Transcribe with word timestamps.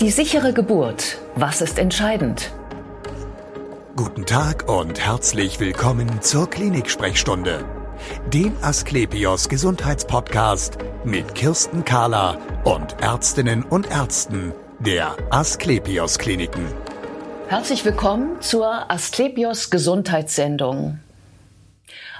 Die 0.00 0.08
sichere 0.08 0.54
Geburt. 0.54 1.18
Was 1.34 1.60
ist 1.60 1.78
entscheidend? 1.78 2.50
Guten 3.96 4.24
Tag 4.24 4.66
und 4.66 4.98
herzlich 4.98 5.60
willkommen 5.60 6.22
zur 6.22 6.48
Klinik-Sprechstunde, 6.48 7.66
dem 8.32 8.56
Asklepios 8.62 9.50
Gesundheitspodcast 9.50 10.78
mit 11.04 11.34
Kirsten 11.34 11.84
Kahler 11.84 12.38
und 12.64 12.96
Ärztinnen 13.02 13.62
und 13.62 13.90
Ärzten 13.90 14.54
der 14.78 15.18
Asklepios 15.28 16.16
Kliniken. 16.16 16.64
Herzlich 17.48 17.84
willkommen 17.84 18.40
zur 18.40 18.90
Asklepios 18.90 19.68
Gesundheitssendung. 19.68 20.98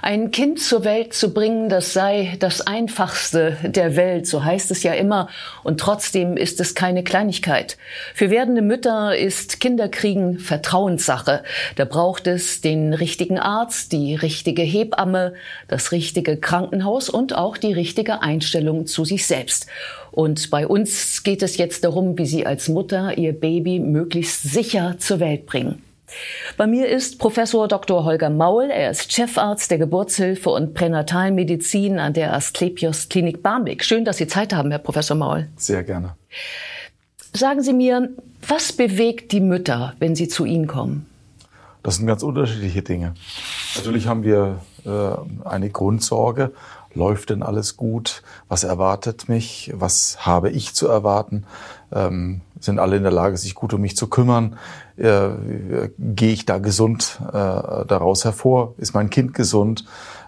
Ein 0.03 0.31
Kind 0.31 0.59
zur 0.59 0.83
Welt 0.83 1.13
zu 1.13 1.31
bringen, 1.31 1.69
das 1.69 1.93
sei 1.93 2.35
das 2.39 2.61
Einfachste 2.61 3.57
der 3.61 3.95
Welt, 3.95 4.25
so 4.25 4.43
heißt 4.43 4.71
es 4.71 4.81
ja 4.81 4.93
immer, 4.93 5.29
und 5.63 5.79
trotzdem 5.79 6.37
ist 6.37 6.59
es 6.59 6.73
keine 6.73 7.03
Kleinigkeit. 7.03 7.77
Für 8.15 8.31
werdende 8.31 8.63
Mütter 8.63 9.15
ist 9.15 9.59
Kinderkriegen 9.59 10.39
Vertrauenssache. 10.39 11.43
Da 11.75 11.85
braucht 11.85 12.25
es 12.25 12.61
den 12.61 12.95
richtigen 12.95 13.37
Arzt, 13.37 13.91
die 13.91 14.15
richtige 14.15 14.63
Hebamme, 14.63 15.35
das 15.67 15.91
richtige 15.91 16.35
Krankenhaus 16.37 17.07
und 17.07 17.35
auch 17.35 17.57
die 17.57 17.73
richtige 17.73 18.23
Einstellung 18.23 18.87
zu 18.87 19.05
sich 19.05 19.27
selbst. 19.27 19.67
Und 20.09 20.49
bei 20.49 20.65
uns 20.65 21.21
geht 21.21 21.43
es 21.43 21.57
jetzt 21.57 21.83
darum, 21.83 22.17
wie 22.17 22.25
Sie 22.25 22.47
als 22.47 22.69
Mutter 22.69 23.19
Ihr 23.19 23.33
Baby 23.33 23.79
möglichst 23.79 24.41
sicher 24.41 24.95
zur 24.97 25.19
Welt 25.19 25.45
bringen. 25.45 25.83
Bei 26.57 26.67
mir 26.67 26.87
ist 26.87 27.19
Professor 27.19 27.67
Dr. 27.67 28.03
Holger 28.03 28.29
Maul. 28.29 28.69
Er 28.69 28.91
ist 28.91 29.11
Chefarzt 29.11 29.71
der 29.71 29.77
Geburtshilfe 29.77 30.49
und 30.49 30.73
Pränatalmedizin 30.73 31.99
an 31.99 32.13
der 32.13 32.33
Asklepios 32.33 33.09
Klinik 33.09 33.41
Barmbek. 33.41 33.83
Schön, 33.83 34.05
dass 34.05 34.17
Sie 34.17 34.27
Zeit 34.27 34.53
haben, 34.53 34.71
Herr 34.71 34.79
Professor 34.79 35.17
Maul. 35.17 35.47
Sehr 35.57 35.83
gerne. 35.83 36.15
Sagen 37.33 37.61
Sie 37.63 37.73
mir, 37.73 38.09
was 38.47 38.73
bewegt 38.73 39.31
die 39.31 39.39
Mütter, 39.39 39.93
wenn 39.99 40.15
sie 40.15 40.27
zu 40.27 40.45
Ihnen 40.45 40.67
kommen? 40.67 41.05
Das 41.83 41.95
sind 41.95 42.07
ganz 42.07 42.21
unterschiedliche 42.21 42.81
Dinge. 42.81 43.13
Natürlich 43.75 44.07
haben 44.07 44.23
wir 44.23 44.59
äh, 44.85 45.47
eine 45.47 45.69
Grundsorge. 45.69 46.51
Läuft 46.93 47.29
denn 47.29 47.41
alles 47.41 47.77
gut? 47.77 48.21
Was 48.49 48.63
erwartet 48.63 49.29
mich? 49.29 49.71
Was 49.73 50.25
habe 50.25 50.49
ich 50.49 50.73
zu 50.73 50.87
erwarten? 50.87 51.45
Ähm, 51.91 52.41
sind 52.59 52.79
alle 52.79 52.97
in 52.97 53.03
der 53.03 53.13
Lage, 53.13 53.37
sich 53.37 53.55
gut 53.55 53.73
um 53.73 53.81
mich 53.81 53.95
zu 53.95 54.07
kümmern? 54.07 54.57
Äh, 54.97 55.29
Gehe 55.97 56.33
ich 56.33 56.45
da 56.45 56.57
gesund 56.57 57.21
äh, 57.27 57.31
daraus 57.31 58.25
hervor? 58.25 58.75
Ist 58.77 58.93
mein 58.93 59.09
Kind 59.09 59.33
gesund? 59.33 59.85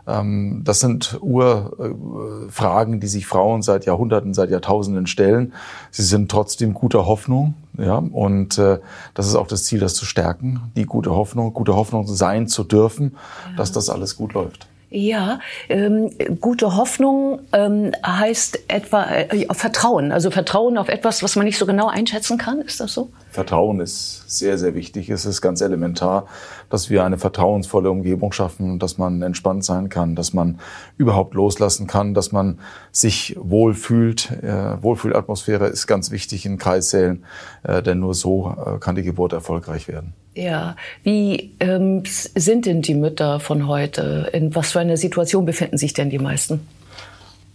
Ähm, 0.07 0.61
das 0.63 0.79
sind 0.79 1.19
Urfragen, 1.21 2.99
die 2.99 3.07
sich 3.07 3.27
Frauen 3.27 3.61
seit 3.61 3.85
Jahrhunderten, 3.85 4.33
seit 4.33 4.49
Jahrtausenden 4.49 5.07
stellen. 5.07 5.53
Sie 5.91 6.03
sind 6.03 6.31
trotzdem 6.31 6.73
guter 6.73 7.05
Hoffnung. 7.05 7.55
Ja, 7.77 7.97
und 7.97 8.57
äh, 8.57 8.79
das 9.13 9.27
ist 9.27 9.35
auch 9.35 9.47
das 9.47 9.63
Ziel, 9.63 9.79
das 9.79 9.95
zu 9.95 10.05
stärken, 10.05 10.71
die 10.75 10.85
gute 10.85 11.11
Hoffnung, 11.11 11.53
gute 11.53 11.75
Hoffnung 11.75 12.07
sein 12.07 12.47
zu 12.47 12.63
dürfen, 12.63 13.15
ja. 13.49 13.57
dass 13.57 13.71
das 13.71 13.89
alles 13.89 14.15
gut 14.15 14.33
läuft. 14.33 14.67
Ja, 14.95 15.39
ähm, 15.69 16.11
gute 16.39 16.75
Hoffnung 16.75 17.39
ähm, 17.51 17.93
heißt 18.05 18.65
etwa 18.67 19.05
äh, 19.05 19.47
Vertrauen. 19.51 20.11
Also 20.11 20.29
Vertrauen 20.29 20.77
auf 20.77 20.87
etwas, 20.87 21.23
was 21.23 21.35
man 21.35 21.45
nicht 21.45 21.57
so 21.57 21.65
genau 21.65 21.87
einschätzen 21.87 22.37
kann. 22.37 22.61
Ist 22.61 22.79
das 22.79 22.93
so? 22.93 23.09
Vertrauen 23.31 23.79
ist 23.79 24.29
sehr, 24.29 24.59
sehr 24.59 24.75
wichtig. 24.75 25.09
Es 25.09 25.25
ist 25.25 25.41
ganz 25.41 25.61
elementar, 25.61 26.27
dass 26.73 26.89
wir 26.89 27.03
eine 27.05 27.19
vertrauensvolle 27.19 27.91
Umgebung 27.91 28.31
schaffen, 28.31 28.79
dass 28.79 28.97
man 28.97 29.21
entspannt 29.21 29.63
sein 29.63 29.89
kann, 29.89 30.15
dass 30.15 30.33
man 30.33 30.59
überhaupt 30.97 31.35
loslassen 31.35 31.85
kann, 31.85 32.15
dass 32.15 32.31
man 32.31 32.57
sich 32.91 33.35
wohlfühlt. 33.39 34.31
Äh, 34.41 34.81
Wohlfühlatmosphäre 34.81 35.67
ist 35.67 35.85
ganz 35.85 36.09
wichtig 36.09 36.47
in 36.47 36.57
Kreissälen, 36.57 37.25
äh, 37.61 37.83
denn 37.83 37.99
nur 37.99 38.15
so 38.15 38.55
äh, 38.57 38.79
kann 38.79 38.95
die 38.95 39.03
Geburt 39.03 39.33
erfolgreich 39.33 39.87
werden. 39.87 40.13
Ja, 40.33 40.75
wie 41.03 41.51
ähm, 41.59 42.01
sind 42.07 42.65
denn 42.65 42.81
die 42.81 42.95
Mütter 42.95 43.39
von 43.39 43.67
heute? 43.67 44.31
In 44.33 44.55
was 44.55 44.71
für 44.71 44.79
einer 44.79 44.97
Situation 44.97 45.45
befinden 45.45 45.77
sich 45.77 45.93
denn 45.93 46.09
die 46.09 46.17
meisten? 46.17 46.67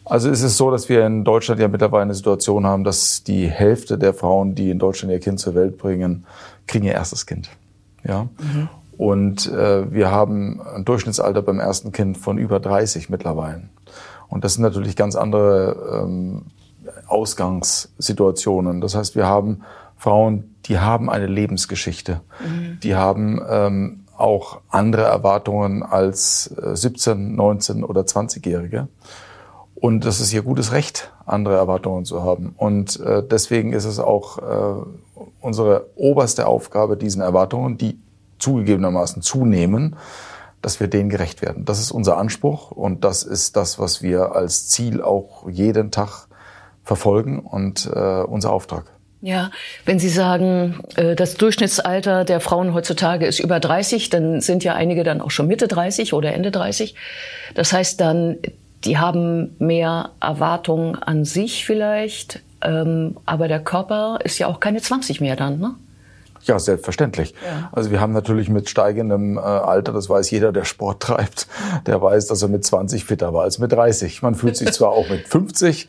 Also 0.04 0.31
ist 0.31 0.44
es 0.44 0.56
so, 0.56 0.70
dass 0.70 0.88
wir 0.88 1.04
in 1.04 1.25
Deutschland 1.25 1.60
ja 1.60 1.66
mittlerweile 1.66 2.04
eine 2.04 2.14
Situation 2.14 2.66
haben, 2.66 2.84
dass 2.84 3.25
die 3.25 3.48
Hälfte 3.48 3.98
der 3.98 4.14
Frauen, 4.14 4.54
die 4.54 4.70
in 4.70 4.78
Deutschland 4.78 5.12
ihr 5.12 5.19
Kind 5.19 5.41
zur 5.41 5.56
Welt 5.56 5.76
bringen, 5.76 6.25
kriegen 6.69 6.84
ihr 6.84 6.94
erstes 6.94 7.26
Kind. 7.26 7.50
Ja. 8.04 8.28
Mhm. 8.38 8.69
Und 8.98 9.47
äh, 9.47 9.91
wir 9.92 10.10
haben 10.10 10.60
ein 10.60 10.84
Durchschnittsalter 10.84 11.41
beim 11.41 11.60
ersten 11.60 11.92
Kind 11.92 12.19
von 12.19 12.36
über 12.36 12.59
30 12.59 13.09
mittlerweile. 13.09 13.62
Und 14.28 14.44
das 14.44 14.54
sind 14.54 14.62
natürlich 14.64 14.97
ganz 14.97 15.14
andere 15.14 16.03
ähm, 16.03 16.42
Ausgangssituationen. 17.06 18.81
Das 18.81 18.97
heißt, 18.97 19.14
wir 19.14 19.26
haben 19.26 19.62
Frauen, 19.97 20.56
die 20.66 20.81
haben 20.81 21.10
eine 21.10 21.26
Lebensgeschichte. 21.26 22.20
Mhm. 22.41 22.81
Die 22.82 22.97
haben 22.97 23.41
ähm, 23.48 24.00
auch 24.16 24.60
andere 24.69 25.03
Erwartungen 25.03 25.84
als 25.84 26.53
äh, 26.60 26.75
17, 26.75 27.37
19 27.37 27.84
oder 27.84 28.03
20-Jährige. 28.03 28.88
Und 29.76 30.04
das 30.04 30.20
ist 30.20 30.32
ihr 30.32 30.42
gutes 30.42 30.72
Recht, 30.72 31.12
andere 31.25 31.54
Erwartungen 31.54 32.04
zu 32.04 32.25
haben. 32.25 32.53
Und 32.56 32.98
äh, 32.98 33.22
deswegen 33.22 33.72
ist 33.72 33.84
es 33.84 34.00
auch 34.00 34.38
äh, 34.38 35.22
unsere 35.41 35.87
oberste 35.94 36.48
Aufgabe, 36.48 36.97
diesen 36.97 37.22
Erwartungen, 37.22 37.78
die 37.78 38.00
zugegebenermaßen 38.38 39.22
zunehmen, 39.22 39.97
dass 40.62 40.81
wir 40.81 40.88
denen 40.88 41.10
gerecht 41.10 41.43
werden. 41.43 41.65
Das 41.65 41.81
ist 41.81 41.91
unser 41.91 42.16
Anspruch 42.16 42.71
und 42.71 43.04
das 43.04 43.22
ist 43.22 43.56
das, 43.56 43.78
was 43.78 44.03
wir 44.03 44.34
als 44.34 44.69
Ziel 44.69 45.03
auch 45.03 45.49
jeden 45.49 45.91
Tag 45.91 46.26
verfolgen 46.82 47.41
und 47.41 47.87
äh, 47.87 48.22
unser 48.22 48.53
Auftrag. 48.53 48.87
Ja, 49.21 49.50
wenn 49.84 49.99
Sie 49.99 50.09
sagen, 50.09 50.81
äh, 50.97 51.16
das 51.16 51.34
Durchschnittsalter 51.34 52.25
der 52.25 52.41
Frauen 52.41 52.72
heutzutage 52.72 53.26
ist 53.26 53.41
über 53.41 53.59
30, 53.59 54.10
dann 54.10 54.41
sind 54.41 54.62
ja 54.62 54.75
einige 54.75 55.03
dann 55.03 55.20
auch 55.20 55.31
schon 55.31 55.49
Mitte 55.49 55.66
30 55.66 56.12
oder 56.12 56.32
Ende 56.32 56.50
30. 56.50 56.94
Das 57.55 57.72
heißt 57.72 58.00
dann, 58.00 58.37
die 58.84 58.99
haben 58.99 59.56
mehr 59.59 60.10
Erwartungen 60.20 60.94
an 60.94 61.25
sich 61.25 61.66
vielleicht, 61.66 62.41
ähm, 62.62 63.16
aber 63.26 63.49
der 63.49 63.60
Körper 63.60 64.20
ist 64.22 64.38
ja 64.38 64.47
auch 64.47 64.60
keine 64.60 64.81
20 64.81 65.20
mehr 65.20 65.34
dann, 65.34 65.59
ne? 65.59 65.75
Ja, 66.48 66.59
selbstverständlich. 66.59 67.34
Ja. 67.44 67.69
Also 67.72 67.91
wir 67.91 68.00
haben 68.00 68.14
natürlich 68.14 68.48
mit 68.48 68.70
steigendem 68.70 69.36
äh, 69.36 69.41
Alter, 69.41 69.92
das 69.92 70.09
weiß 70.09 70.31
jeder, 70.31 70.50
der 70.50 70.64
Sport 70.64 71.03
treibt, 71.04 71.47
der 71.86 72.00
weiß, 72.00 72.26
dass 72.26 72.42
er 72.42 72.48
mit 72.48 72.64
20 72.64 73.04
fitter 73.04 73.34
war 73.34 73.42
als 73.42 73.59
mit 73.59 73.70
30. 73.70 74.22
Man 74.22 74.34
fühlt 74.34 74.56
sich 74.56 74.72
zwar 74.72 74.91
auch 74.91 75.08
mit 75.10 75.28
50 75.28 75.88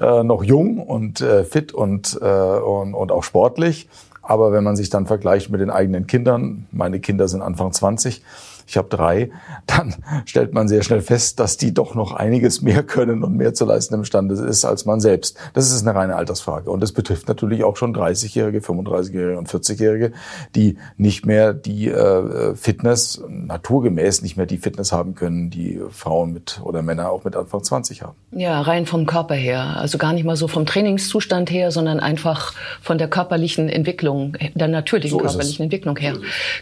äh, 0.00 0.24
noch 0.24 0.42
jung 0.42 0.78
und 0.78 1.20
äh, 1.20 1.44
fit 1.44 1.72
und, 1.72 2.18
äh, 2.20 2.24
und, 2.24 2.94
und 2.94 3.12
auch 3.12 3.22
sportlich, 3.22 3.88
aber 4.30 4.52
wenn 4.52 4.62
man 4.62 4.76
sich 4.76 4.90
dann 4.90 5.06
vergleicht 5.06 5.50
mit 5.50 5.60
den 5.60 5.70
eigenen 5.70 6.06
Kindern, 6.06 6.68
meine 6.70 7.00
Kinder 7.00 7.26
sind 7.26 7.42
Anfang 7.42 7.72
20, 7.72 8.22
ich 8.70 8.76
habe 8.76 8.88
drei, 8.88 9.30
dann 9.66 9.96
stellt 10.26 10.54
man 10.54 10.68
sehr 10.68 10.84
schnell 10.84 11.00
fest, 11.00 11.40
dass 11.40 11.56
die 11.56 11.74
doch 11.74 11.96
noch 11.96 12.12
einiges 12.12 12.62
mehr 12.62 12.84
können 12.84 13.24
und 13.24 13.36
mehr 13.36 13.52
zu 13.52 13.64
leisten 13.64 13.94
imstande 13.94 14.36
ist 14.36 14.64
als 14.64 14.86
man 14.86 15.00
selbst. 15.00 15.36
Das 15.54 15.72
ist 15.72 15.84
eine 15.84 15.98
reine 15.98 16.14
Altersfrage. 16.14 16.70
Und 16.70 16.80
das 16.80 16.92
betrifft 16.92 17.26
natürlich 17.26 17.64
auch 17.64 17.76
schon 17.76 17.94
30-Jährige, 17.94 18.60
35-Jährige 18.60 19.38
und 19.38 19.48
40-Jährige, 19.48 20.12
die 20.54 20.78
nicht 20.96 21.26
mehr 21.26 21.52
die 21.52 21.88
äh, 21.88 22.54
Fitness, 22.54 23.20
naturgemäß 23.28 24.22
nicht 24.22 24.36
mehr 24.36 24.46
die 24.46 24.58
Fitness 24.58 24.92
haben 24.92 25.16
können, 25.16 25.50
die 25.50 25.80
Frauen 25.90 26.32
mit 26.32 26.60
oder 26.62 26.82
Männer 26.82 27.10
auch 27.10 27.24
mit 27.24 27.34
Anfang 27.34 27.64
20 27.64 28.02
haben. 28.02 28.14
Ja, 28.30 28.60
rein 28.60 28.86
vom 28.86 29.04
Körper 29.04 29.34
her. 29.34 29.78
Also 29.78 29.98
gar 29.98 30.12
nicht 30.12 30.24
mal 30.24 30.36
so 30.36 30.46
vom 30.46 30.64
Trainingszustand 30.64 31.50
her, 31.50 31.72
sondern 31.72 31.98
einfach 31.98 32.54
von 32.80 32.98
der 32.98 33.08
körperlichen 33.08 33.68
Entwicklung, 33.68 34.19
der 34.54 34.68
natürlichen 34.68 35.18
so 35.18 35.24
körperlichen 35.24 35.64
Entwicklung 35.64 35.96
her. 35.96 36.14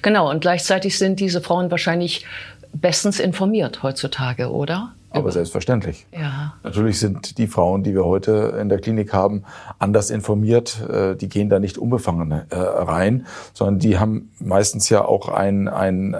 Genau. 0.03 0.31
Und 0.31 0.41
gleichzeitig 0.41 0.99
sind 0.99 1.21
diese 1.21 1.41
Frauen 1.41 1.71
wahrscheinlich 1.71 2.25
bestens 2.73 3.21
informiert 3.21 3.83
heutzutage, 3.83 4.51
oder? 4.51 4.95
Aber 5.11 5.33
selbstverständlich. 5.33 6.07
Ja. 6.13 6.55
Natürlich 6.63 6.99
sind 6.99 7.39
die 7.39 7.47
Frauen, 7.47 7.83
die 7.83 7.95
wir 7.95 8.05
heute 8.05 8.59
in 8.61 8.69
der 8.69 8.79
Klinik 8.79 9.15
haben, 9.15 9.45
anders 9.79 10.11
informiert. 10.11 10.83
Äh, 10.87 11.17
die 11.17 11.29
gehen 11.31 11.49
da 11.49 11.59
nicht 11.59 11.79
unbefangen 11.79 12.31
äh, 12.31 12.45
rein, 12.51 13.27
sondern 13.55 13.79
die 13.79 13.99
haben 13.99 14.31
meistens 14.39 14.91
ja 14.91 15.05
auch 15.05 15.29
ein, 15.29 15.67
ein 15.69 16.15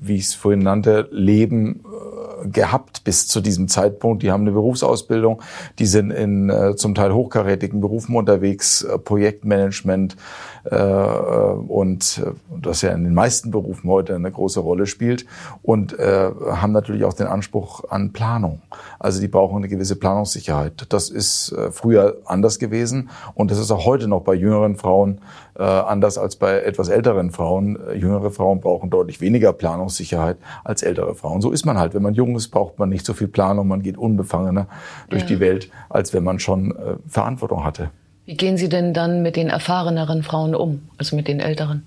wie 0.00 0.16
ich 0.16 0.22
es 0.22 0.34
vorhin 0.34 0.60
nannte, 0.60 1.08
Leben 1.10 1.80
äh, 1.84 2.19
gehabt 2.44 3.04
bis 3.04 3.28
zu 3.28 3.40
diesem 3.40 3.68
Zeitpunkt. 3.68 4.22
Die 4.22 4.30
haben 4.30 4.42
eine 4.42 4.52
Berufsausbildung, 4.52 5.42
die 5.78 5.86
sind 5.86 6.10
in 6.10 6.52
zum 6.76 6.94
Teil 6.94 7.12
hochkarätigen 7.12 7.80
Berufen 7.80 8.16
unterwegs, 8.16 8.86
Projektmanagement, 9.04 10.16
äh, 10.64 10.76
und 10.76 12.22
äh, 12.24 12.32
das 12.60 12.82
ja 12.82 12.90
in 12.90 13.04
den 13.04 13.14
meisten 13.14 13.50
Berufen 13.50 13.88
heute 13.88 14.14
eine 14.14 14.30
große 14.30 14.60
Rolle 14.60 14.86
spielt 14.86 15.26
und 15.62 15.98
äh, 15.98 16.30
haben 16.50 16.72
natürlich 16.72 17.04
auch 17.04 17.14
den 17.14 17.26
Anspruch 17.26 17.84
an 17.88 18.12
Planung. 18.12 18.60
Also 18.98 19.20
die 19.20 19.28
brauchen 19.28 19.56
eine 19.56 19.68
gewisse 19.68 19.96
Planungssicherheit. 19.96 20.86
Das 20.90 21.08
ist 21.08 21.52
äh, 21.52 21.70
früher 21.70 22.18
anders 22.26 22.58
gewesen 22.58 23.10
und 23.34 23.50
das 23.50 23.58
ist 23.58 23.70
auch 23.70 23.86
heute 23.86 24.08
noch 24.08 24.22
bei 24.22 24.34
jüngeren 24.34 24.76
Frauen 24.76 25.20
äh, 25.58 25.62
anders 25.62 26.18
als 26.18 26.36
bei 26.36 26.60
etwas 26.60 26.88
älteren 26.88 27.30
Frauen. 27.30 27.78
Jüngere 27.94 28.30
Frauen 28.30 28.60
brauchen 28.60 28.90
deutlich 28.90 29.20
weniger 29.20 29.52
Planungssicherheit 29.52 30.36
als 30.64 30.82
ältere 30.82 31.14
Frauen. 31.14 31.40
So 31.40 31.50
ist 31.50 31.64
man 31.64 31.78
halt. 31.78 31.94
Wenn 31.94 32.02
man 32.02 32.14
jung 32.14 32.29
ist, 32.36 32.48
braucht 32.48 32.78
man 32.78 32.88
nicht 32.88 33.06
so 33.06 33.14
viel 33.14 33.28
Planung. 33.28 33.68
Man 33.68 33.82
geht 33.82 33.98
unbefangener 33.98 34.66
durch 35.08 35.22
ja. 35.22 35.28
die 35.28 35.40
Welt, 35.40 35.70
als 35.88 36.12
wenn 36.12 36.24
man 36.24 36.38
schon 36.38 36.72
äh, 36.72 36.96
Verantwortung 37.06 37.64
hatte. 37.64 37.90
Wie 38.26 38.36
gehen 38.36 38.56
Sie 38.56 38.68
denn 38.68 38.94
dann 38.94 39.22
mit 39.22 39.36
den 39.36 39.48
erfahreneren 39.48 40.22
Frauen 40.22 40.54
um, 40.54 40.88
also 40.98 41.16
mit 41.16 41.26
den 41.26 41.40
älteren? 41.40 41.86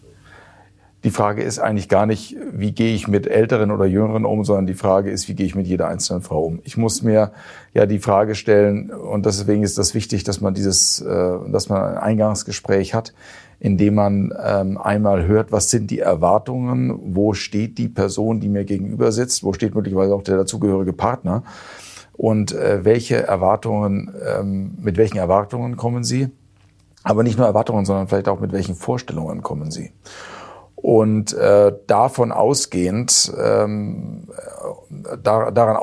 Die 1.04 1.10
Frage 1.10 1.44
ist 1.44 1.60
eigentlich 1.60 1.90
gar 1.90 2.06
nicht, 2.06 2.38
wie 2.54 2.72
gehe 2.72 2.96
ich 2.96 3.10
mit 3.10 3.28
älteren 3.28 3.72
oder 3.72 3.86
jüngeren 3.86 4.24
um, 4.24 4.46
sondern 4.46 4.68
die 4.68 4.74
Frage 4.74 5.12
ist, 5.12 5.28
wie 5.28 5.34
gehe 5.34 5.46
ich 5.46 5.54
mit 5.54 5.68
jeder 5.68 5.90
einzelnen 5.90 6.22
Frau 6.22 6.46
um. 6.46 6.62
Ich 6.64 6.78
muss 6.78 7.02
mir 7.02 7.34
ja 7.74 7.86
die 7.86 8.00
Frage 8.00 8.36
stellen, 8.36 8.90
und 8.90 9.26
deswegen 9.26 9.64
ist 9.64 9.78
das 9.78 9.94
wichtig, 9.96 10.24
dass 10.24 10.40
man 10.40 10.54
dieses, 10.54 11.02
äh, 11.02 11.38
dass 11.52 11.68
man 11.68 11.82
ein 11.82 11.98
Eingangsgespräch 11.98 12.94
hat, 12.94 13.14
indem 13.64 13.96
man 13.96 14.34
ähm, 14.46 14.78
einmal 14.78 15.26
hört, 15.26 15.54
was 15.54 15.70
sind 15.70 15.90
die 15.90 16.00
Erwartungen, 16.00 17.16
wo 17.16 17.34
steht 17.34 17.78
die 17.78 17.88
Person, 17.88 18.42
die 18.42 18.50
mir 18.50 18.66
gegenüber 18.66 19.14
sitzt, 19.14 19.42
wo 19.42 19.54
steht 19.54 19.74
möglicherweise 19.74 20.14
auch 20.14 20.22
der 20.22 20.36
dazugehörige 20.36 20.92
Partner 20.92 21.44
und 22.12 22.52
äh, 22.52 22.84
welche 22.84 23.26
Erwartungen, 23.26 24.14
ähm, 24.28 24.78
mit 24.82 24.98
welchen 24.98 25.16
Erwartungen 25.16 25.78
kommen 25.78 26.04
Sie, 26.04 26.28
aber 27.04 27.24
nicht 27.24 27.38
nur 27.38 27.48
Erwartungen, 27.48 27.86
sondern 27.86 28.10
vielleicht 28.10 28.28
auch 28.28 28.42
mit 28.42 28.52
welchen 28.52 28.76
Vorstellungen 28.76 29.42
kommen 29.42 29.72
Sie. 29.72 29.94
Und 30.76 31.32
äh, 31.32 31.72
davon 31.88 32.34
ausgehend, 32.34 33.32
ähm, 33.42 34.28
da, 35.24 35.52
daran, 35.52 35.78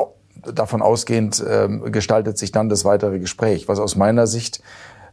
davon 0.54 0.82
ausgehend 0.82 1.42
ähm, 1.48 1.90
gestaltet 1.90 2.36
sich 2.36 2.52
dann 2.52 2.68
das 2.68 2.84
weitere 2.84 3.18
Gespräch, 3.20 3.68
was 3.68 3.80
aus 3.80 3.96
meiner 3.96 4.26
Sicht 4.26 4.62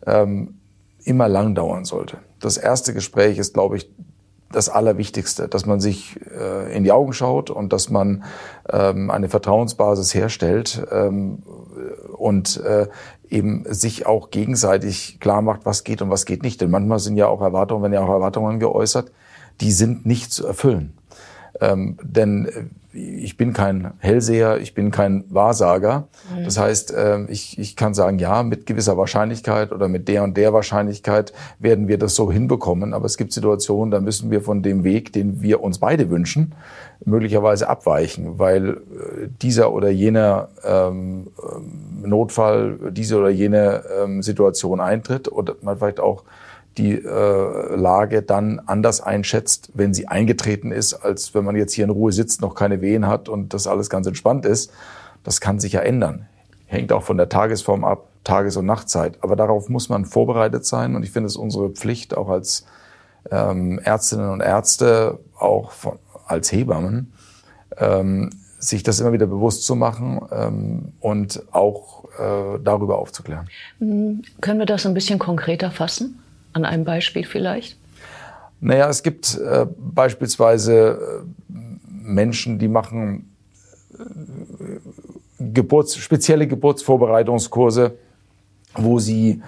ähm, 0.06 0.56
immer 1.08 1.28
lang 1.28 1.56
dauern 1.56 1.86
sollte. 1.86 2.18
Das 2.40 2.58
erste 2.58 2.94
Gespräch 2.94 3.38
ist, 3.38 3.54
glaube 3.54 3.78
ich, 3.78 3.90
das 4.52 4.70
Allerwichtigste, 4.70 5.48
dass 5.48 5.66
man 5.66 5.80
sich 5.80 6.18
äh, 6.38 6.76
in 6.76 6.84
die 6.84 6.92
Augen 6.92 7.12
schaut 7.12 7.50
und 7.50 7.74
dass 7.74 7.90
man 7.90 8.24
ähm, 8.70 9.12
eine 9.12 9.28
Vertrauensbasis 9.28 10.14
herstellt 10.14 10.86
ähm, 10.90 11.44
und 12.18 12.58
äh, 12.64 12.88
eben 13.30 13.66
sich 13.68 14.06
auch 14.06 14.30
gegenseitig 14.30 15.20
klar 15.20 15.42
macht, 15.42 15.66
was 15.66 15.84
geht 15.84 16.02
und 16.02 16.10
was 16.10 16.26
geht 16.26 16.44
nicht. 16.44 16.62
Denn 16.62 16.72
manchmal 16.72 17.00
sind 17.00 17.18
ja 17.18 17.28
auch 17.28 17.42
Erwartungen, 17.42 17.84
wenn 17.84 17.94
ja 17.94 18.02
auch 18.02 18.10
Erwartungen 18.10 18.60
geäußert, 18.60 19.12
die 19.60 19.72
sind 19.72 20.06
nicht 20.06 20.32
zu 20.32 20.48
erfüllen. 20.48 20.98
Ähm, 21.60 21.98
denn 22.04 22.46
äh, 22.46 22.64
ich 22.98 23.38
bin 23.38 23.54
kein 23.54 23.94
Hellseher, 24.00 24.58
ich 24.58 24.74
bin 24.74 24.90
kein 24.92 25.24
Wahrsager. 25.30 26.08
Mhm. 26.36 26.44
Das 26.46 26.58
heißt, 26.58 26.94
äh, 26.94 27.26
ich, 27.26 27.60
ich 27.60 27.76
kann 27.76 27.94
sagen, 27.94 28.18
ja, 28.18 28.44
mit 28.44 28.66
gewisser 28.66 28.98
Wahrscheinlichkeit 28.98 29.72
oder 29.72 29.88
mit 29.88 30.08
der 30.08 30.24
und 30.24 30.36
der 30.36 30.54
Wahrscheinlichkeit 30.54 31.34
werden 31.60 31.88
wir 31.88 31.98
das 31.98 32.16
so 32.16 32.32
hinbekommen. 32.32 32.94
Aber 32.94 33.06
es 33.06 33.18
gibt 33.18 33.34
Situationen, 33.34 33.92
da 33.92 34.00
müssen 34.00 34.32
wir 34.32 34.42
von 34.42 34.64
dem 34.64 34.84
Weg, 34.84 35.14
den 35.14 35.42
wir 35.42 35.62
uns 35.62 35.78
beide 35.78 36.10
wünschen, 36.10 36.56
möglicherweise 37.06 37.70
abweichen, 37.70 38.40
weil 38.40 38.70
äh, 38.70 38.78
dieser 39.42 39.72
oder 39.72 39.90
jener 39.90 40.50
ähm, 40.64 41.28
Notfall, 42.02 42.80
diese 42.92 43.18
oder 43.18 43.30
jene 43.30 43.84
ähm, 44.02 44.24
Situation 44.24 44.80
eintritt 44.80 45.32
oder 45.32 45.56
man 45.62 45.78
vielleicht 45.78 46.00
auch 46.00 46.24
die 46.78 46.94
äh, 46.94 47.76
Lage 47.76 48.22
dann 48.22 48.62
anders 48.66 49.02
einschätzt, 49.02 49.72
wenn 49.74 49.94
sie 49.94 50.08
eingetreten 50.08 50.72
ist, 50.72 50.94
als 50.94 51.34
wenn 51.34 51.44
man 51.44 51.56
jetzt 51.56 51.74
hier 51.74 51.86
in 51.86 51.90
Ruhe 51.90 52.12
sitzt, 52.12 52.42
noch 52.42 52.56
keine 52.56 52.82
Wehen 52.82 53.08
hat 53.08 53.30
und 53.30 53.54
das 53.54 53.68
alles 53.68 53.90
ganz 53.90 54.08
entspannt 54.08 54.46
ist. 54.46 54.72
Das 55.24 55.42
kann 55.42 55.60
sich 55.60 55.74
ja 55.74 55.82
ändern. 55.82 56.28
Hängt 56.68 56.92
auch 56.92 57.04
von 57.04 57.18
der 57.18 57.30
Tagesform 57.30 57.84
ab, 57.84 58.08
Tages- 58.24 58.58
und 58.58 58.66
Nachtzeit. 58.66 59.18
Aber 59.22 59.36
darauf 59.36 59.70
muss 59.70 59.90
man 59.90 60.06
vorbereitet 60.06 60.66
sein 60.66 60.96
und 60.96 61.04
ich 61.04 61.12
finde 61.12 61.28
es 61.28 61.38
unsere 61.38 61.70
Pflicht, 61.70 62.16
auch 62.16 62.30
als 62.30 62.66
ähm, 63.32 63.80
Ärztinnen 63.80 64.30
und 64.30 64.42
Ärzte, 64.42 65.20
auch 65.38 65.72
von, 65.72 65.98
als 66.26 66.52
Hebammen, 66.52 67.14
ähm, 67.78 68.30
sich 68.60 68.84
das 68.84 69.00
immer 69.00 69.14
wieder 69.14 69.28
bewusst 69.28 69.66
zu 69.66 69.76
machen 69.76 70.22
ähm, 70.32 70.94
und 71.00 71.44
auch 71.52 72.06
äh, 72.20 72.60
darüber 72.64 72.98
aufzuklären. 73.00 73.48
Mhm. 73.80 74.24
Können 74.42 74.60
wir 74.60 74.66
das 74.66 74.86
ein 74.86 74.94
bisschen 74.94 75.20
konkreter 75.20 75.72
fassen? 75.72 76.20
An 76.58 76.66
einem 76.66 76.86
Beispiel 76.86 77.24
vielleicht? 77.24 77.78
Naja, 78.60 78.90
es 78.90 79.04
gibt 79.04 79.38
äh, 79.38 79.68
beispielsweise 79.78 81.24
äh, 81.52 81.54
Menschen, 81.88 82.58
die 82.58 82.68
machen 82.68 83.36
äh, 83.94 85.44
Geburts-, 85.54 85.98
spezielle 85.98 86.48
Geburtsvorbereitungskurse, 86.48 87.96
wo 88.74 88.98
sie 88.98 89.44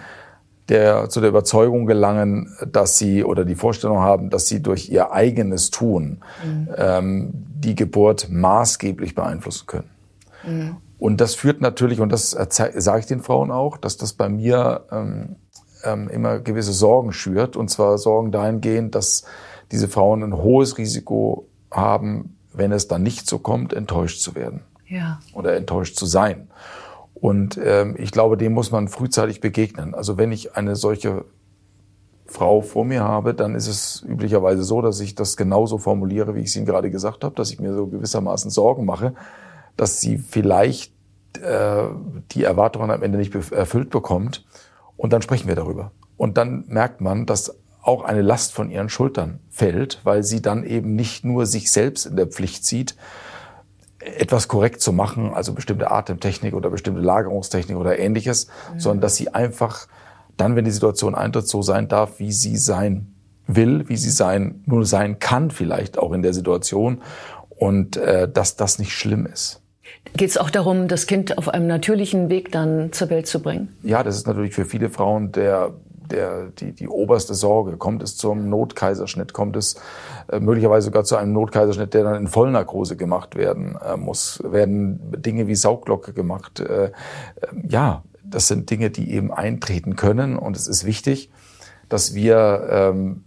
der, 0.67 1.09
zu 1.09 1.19
der 1.19 1.29
Überzeugung 1.29 1.87
gelangen, 1.87 2.55
dass 2.71 2.99
sie 2.99 3.23
oder 3.23 3.43
die 3.43 3.55
Vorstellung 3.55 4.01
haben, 4.01 4.29
dass 4.29 4.47
sie 4.47 4.61
durch 4.61 4.89
ihr 4.89 5.11
eigenes 5.11 5.71
Tun 5.71 6.19
mhm. 6.45 6.69
ähm, 6.77 7.31
die 7.33 7.73
Geburt 7.73 8.29
maßgeblich 8.29 9.15
beeinflussen 9.15 9.65
können. 9.65 9.89
Mhm. 10.45 10.77
Und 10.99 11.21
das 11.21 11.33
führt 11.33 11.59
natürlich, 11.59 12.01
und 12.01 12.11
das 12.11 12.31
sage 12.31 12.99
ich 12.99 13.07
den 13.07 13.21
Frauen 13.21 13.49
auch, 13.49 13.77
dass 13.77 13.97
das 13.97 14.13
bei 14.13 14.29
mir 14.29 14.85
ähm, 14.91 15.37
ähm, 15.83 16.09
immer 16.09 16.39
gewisse 16.39 16.73
Sorgen 16.73 17.13
schürt. 17.13 17.55
Und 17.55 17.69
zwar 17.69 17.97
Sorgen 17.97 18.31
dahingehend, 18.31 18.95
dass 18.95 19.23
diese 19.71 19.87
Frauen 19.87 20.23
ein 20.23 20.37
hohes 20.37 20.77
Risiko 20.77 21.47
haben, 21.71 22.37
wenn 22.53 22.71
es 22.71 22.87
dann 22.87 23.03
nicht 23.03 23.27
so 23.29 23.39
kommt, 23.39 23.73
enttäuscht 23.73 24.21
zu 24.21 24.35
werden. 24.35 24.61
Ja. 24.87 25.19
Oder 25.33 25.55
enttäuscht 25.55 25.95
zu 25.95 26.05
sein. 26.05 26.49
Und 27.13 27.59
ähm, 27.63 27.95
ich 27.97 28.11
glaube, 28.11 28.37
dem 28.37 28.53
muss 28.53 28.71
man 28.71 28.87
frühzeitig 28.87 29.41
begegnen. 29.41 29.93
Also 29.93 30.17
wenn 30.17 30.31
ich 30.31 30.55
eine 30.55 30.75
solche 30.75 31.25
Frau 32.25 32.61
vor 32.61 32.85
mir 32.85 33.03
habe, 33.03 33.33
dann 33.33 33.55
ist 33.55 33.67
es 33.67 34.03
üblicherweise 34.07 34.63
so, 34.63 34.81
dass 34.81 34.99
ich 34.99 35.15
das 35.15 35.35
genauso 35.35 35.77
formuliere, 35.77 36.35
wie 36.35 36.41
ich 36.41 36.47
es 36.47 36.55
Ihnen 36.55 36.65
gerade 36.65 36.91
gesagt 36.91 37.23
habe, 37.23 37.35
dass 37.35 37.51
ich 37.51 37.59
mir 37.59 37.73
so 37.73 37.87
gewissermaßen 37.87 38.51
Sorgen 38.51 38.85
mache, 38.85 39.13
dass 39.75 39.99
sie 39.99 40.17
vielleicht 40.17 40.93
äh, 41.41 41.83
die 42.31 42.43
Erwartungen 42.43 42.91
am 42.91 43.01
Ende 43.01 43.17
nicht 43.17 43.33
erfüllt 43.51 43.89
bekommt 43.89 44.45
und 44.99 45.13
dann 45.13 45.21
sprechen 45.21 45.47
wir 45.47 45.55
darüber. 45.55 45.93
Und 46.17 46.37
dann 46.37 46.65
merkt 46.67 46.99
man, 46.99 47.25
dass 47.25 47.55
auch 47.81 48.03
eine 48.03 48.21
Last 48.21 48.51
von 48.51 48.69
ihren 48.69 48.89
Schultern 48.89 49.39
fällt, 49.49 50.01
weil 50.03 50.23
sie 50.23 50.41
dann 50.41 50.65
eben 50.65 50.93
nicht 50.93 51.23
nur 51.23 51.45
sich 51.45 51.71
selbst 51.71 52.05
in 52.05 52.17
der 52.17 52.27
Pflicht 52.27 52.65
sieht, 52.65 52.97
etwas 53.99 54.49
korrekt 54.49 54.81
zu 54.81 54.91
machen, 54.91 55.33
also 55.33 55.53
bestimmte 55.53 55.89
Atemtechnik 55.89 56.53
oder 56.53 56.69
bestimmte 56.69 56.99
Lagerungstechnik 56.99 57.77
oder 57.77 57.97
ähnliches, 57.97 58.47
mhm. 58.73 58.79
sondern 58.81 59.01
dass 59.01 59.15
sie 59.15 59.33
einfach 59.33 59.87
dann, 60.35 60.57
wenn 60.57 60.65
die 60.65 60.71
Situation 60.71 61.15
eintritt, 61.15 61.47
so 61.47 61.61
sein 61.61 61.87
darf, 61.87 62.19
wie 62.19 62.33
sie 62.33 62.57
sein 62.57 63.15
will, 63.47 63.87
wie 63.87 63.97
sie 63.97 64.11
sein, 64.11 64.63
nur 64.65 64.85
sein 64.85 65.19
kann 65.19 65.49
vielleicht 65.49 65.97
auch 65.97 66.11
in 66.11 66.23
der 66.23 66.33
Situation 66.33 67.01
und 67.49 67.95
äh, 67.95 68.29
dass 68.29 68.57
das 68.57 68.79
nicht 68.79 68.91
schlimm 68.91 69.25
ist. 69.25 69.61
Geht 70.15 70.29
es 70.29 70.37
auch 70.37 70.49
darum, 70.49 70.87
das 70.87 71.07
Kind 71.07 71.37
auf 71.37 71.49
einem 71.49 71.67
natürlichen 71.67 72.29
Weg 72.29 72.51
dann 72.51 72.91
zur 72.91 73.09
Welt 73.09 73.27
zu 73.27 73.41
bringen? 73.41 73.77
Ja, 73.83 74.03
das 74.03 74.15
ist 74.15 74.27
natürlich 74.27 74.53
für 74.53 74.65
viele 74.65 74.89
Frauen 74.89 75.31
der 75.31 75.73
der, 76.11 76.47
die, 76.47 76.71
die 76.73 76.87
oberste 76.87 77.33
Sorge. 77.33 77.77
Kommt 77.77 78.03
es 78.03 78.17
zum 78.17 78.49
Notkaiserschnitt? 78.49 79.33
Kommt 79.33 79.55
es 79.55 79.75
äh, 80.31 80.39
möglicherweise 80.39 80.85
sogar 80.85 81.03
zu 81.03 81.15
einem 81.15 81.33
Notkaiserschnitt, 81.33 81.93
der 81.93 82.03
dann 82.03 82.15
in 82.15 82.27
Vollnarkose 82.27 82.95
gemacht 82.95 83.35
werden 83.35 83.77
äh, 83.85 83.97
muss? 83.97 84.41
Werden 84.43 84.99
Dinge 85.21 85.47
wie 85.47 85.55
Saugglocke 85.55 86.13
gemacht? 86.13 86.59
Äh, 86.59 86.91
ja, 87.67 88.03
das 88.23 88.47
sind 88.47 88.69
Dinge, 88.69 88.89
die 88.89 89.11
eben 89.11 89.31
eintreten 89.31 89.95
können. 89.95 90.37
Und 90.37 90.55
es 90.55 90.67
ist 90.67 90.85
wichtig, 90.85 91.29
dass 91.87 92.13
wir 92.13 92.67
ähm, 92.71 93.23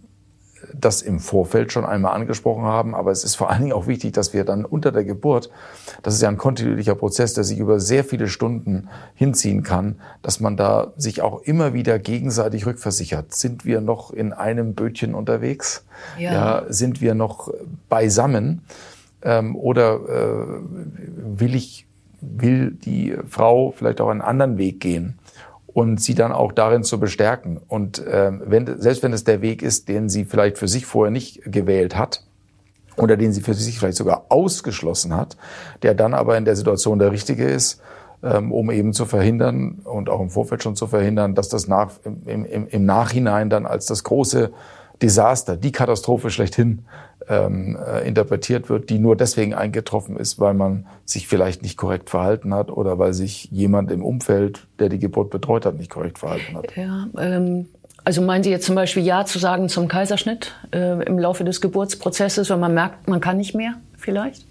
das 0.73 1.01
im 1.01 1.19
Vorfeld 1.19 1.71
schon 1.71 1.85
einmal 1.85 2.13
angesprochen 2.13 2.63
haben. 2.63 2.95
Aber 2.95 3.11
es 3.11 3.23
ist 3.23 3.35
vor 3.35 3.49
allen 3.49 3.61
Dingen 3.61 3.73
auch 3.73 3.87
wichtig, 3.87 4.13
dass 4.13 4.33
wir 4.33 4.45
dann 4.45 4.65
unter 4.65 4.91
der 4.91 5.03
Geburt, 5.03 5.49
das 6.01 6.15
ist 6.15 6.21
ja 6.21 6.29
ein 6.29 6.37
kontinuierlicher 6.37 6.95
Prozess, 6.95 7.33
der 7.33 7.43
sich 7.43 7.59
über 7.59 7.79
sehr 7.79 8.03
viele 8.03 8.27
Stunden 8.27 8.89
hinziehen 9.15 9.63
kann, 9.63 9.99
dass 10.21 10.39
man 10.39 10.57
da 10.57 10.93
sich 10.97 11.21
auch 11.21 11.41
immer 11.41 11.73
wieder 11.73 11.99
gegenseitig 11.99 12.65
rückversichert. 12.65 13.33
Sind 13.33 13.65
wir 13.65 13.81
noch 13.81 14.11
in 14.11 14.33
einem 14.33 14.73
Bötchen 14.73 15.13
unterwegs? 15.15 15.85
Ja. 16.17 16.33
ja 16.33 16.63
sind 16.69 17.01
wir 17.01 17.15
noch 17.15 17.51
beisammen? 17.89 18.61
Ähm, 19.21 19.55
oder 19.55 19.95
äh, 19.95 21.39
will 21.39 21.55
ich, 21.55 21.87
will 22.21 22.71
die 22.71 23.15
Frau 23.27 23.71
vielleicht 23.71 24.01
auch 24.01 24.09
einen 24.09 24.21
anderen 24.21 24.57
Weg 24.57 24.79
gehen? 24.79 25.17
Und 25.73 25.99
sie 25.99 26.15
dann 26.15 26.31
auch 26.31 26.51
darin 26.51 26.83
zu 26.83 26.99
bestärken. 26.99 27.59
Und 27.67 28.05
äh, 28.05 28.31
wenn, 28.45 28.79
selbst 28.79 29.03
wenn 29.03 29.13
es 29.13 29.23
der 29.23 29.41
Weg 29.41 29.61
ist, 29.61 29.89
den 29.89 30.09
sie 30.09 30.25
vielleicht 30.25 30.57
für 30.57 30.67
sich 30.67 30.85
vorher 30.85 31.11
nicht 31.11 31.41
gewählt 31.45 31.97
hat 31.97 32.23
oder 32.97 33.17
den 33.17 33.33
sie 33.33 33.41
für 33.41 33.53
sich 33.53 33.79
vielleicht 33.79 33.97
sogar 33.97 34.25
ausgeschlossen 34.29 35.15
hat, 35.15 35.35
der 35.81 35.95
dann 35.95 36.13
aber 36.13 36.37
in 36.37 36.45
der 36.45 36.55
Situation 36.55 36.99
der 36.99 37.11
richtige 37.11 37.45
ist, 37.45 37.81
ähm, 38.21 38.51
um 38.51 38.69
eben 38.71 38.93
zu 38.93 39.05
verhindern 39.05 39.81
und 39.83 40.09
auch 40.09 40.21
im 40.21 40.29
Vorfeld 40.29 40.63
schon 40.63 40.75
zu 40.75 40.87
verhindern, 40.87 41.33
dass 41.35 41.49
das 41.49 41.67
nach, 41.67 41.91
im, 42.03 42.45
im, 42.45 42.67
im 42.67 42.85
Nachhinein 42.85 43.49
dann 43.49 43.65
als 43.65 43.87
das 43.87 44.03
große 44.03 44.51
Desaster, 45.03 45.57
die 45.57 45.71
Katastrophe 45.71 46.31
schlechthin 46.31 46.85
ähm, 47.27 47.77
äh, 47.85 48.07
interpretiert 48.07 48.69
wird, 48.69 48.89
die 48.89 48.99
nur 48.99 49.15
deswegen 49.15 49.53
eingetroffen 49.53 50.17
ist, 50.17 50.39
weil 50.39 50.53
man 50.53 50.87
sich 51.05 51.27
vielleicht 51.27 51.61
nicht 51.61 51.77
korrekt 51.77 52.09
verhalten 52.09 52.53
hat 52.53 52.71
oder 52.71 52.97
weil 52.99 53.13
sich 53.13 53.45
jemand 53.51 53.91
im 53.91 54.03
Umfeld, 54.03 54.65
der 54.79 54.89
die 54.89 54.99
Geburt 54.99 55.29
betreut 55.29 55.65
hat, 55.65 55.75
nicht 55.75 55.91
korrekt 55.91 56.19
verhalten 56.19 56.55
hat. 56.55 56.75
Ja, 56.75 57.07
ähm, 57.17 57.67
also 58.05 58.21
meinen 58.21 58.43
Sie 58.43 58.49
jetzt 58.49 58.65
zum 58.65 58.75
Beispiel 58.75 59.03
Ja 59.03 59.25
zu 59.25 59.39
sagen 59.39 59.69
zum 59.69 59.87
Kaiserschnitt 59.87 60.53
äh, 60.73 61.03
im 61.03 61.19
Laufe 61.19 61.43
des 61.43 61.61
Geburtsprozesses, 61.61 62.49
wenn 62.49 62.59
man 62.59 62.73
merkt, 62.73 63.07
man 63.07 63.21
kann 63.21 63.37
nicht 63.37 63.55
mehr 63.55 63.75
vielleicht? 63.97 64.45